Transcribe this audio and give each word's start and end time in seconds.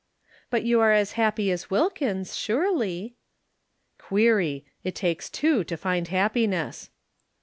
"But 0.49 0.63
you 0.63 0.79
are 0.81 0.93
as 0.93 1.11
happy 1.11 1.51
as 1.51 1.69
Wilkins, 1.69 2.35
surely." 2.35 3.13
"Query. 3.99 4.65
It 4.83 4.95
takes 4.95 5.29
two 5.29 5.63
to 5.65 5.77
find 5.77 6.07
happiness." 6.07 6.89